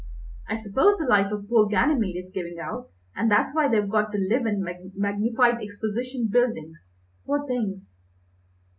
I 0.47 0.59
suppose 0.59 0.97
the 0.97 1.05
life 1.05 1.31
of 1.31 1.47
poor 1.47 1.67
Ganymede 1.67 2.17
is 2.25 2.31
giving 2.33 2.57
out, 2.59 2.89
and 3.15 3.29
that's 3.29 3.53
why 3.53 3.67
they've 3.67 3.87
got 3.87 4.11
to 4.13 4.17
live 4.17 4.47
in 4.47 4.63
magnified 4.95 5.61
exposition 5.61 6.25
buildings, 6.27 6.87
poor 7.27 7.45
things!" 7.45 8.01